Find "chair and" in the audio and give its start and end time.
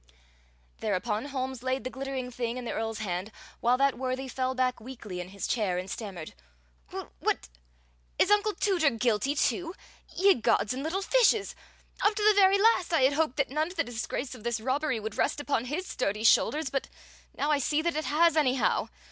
5.45-5.87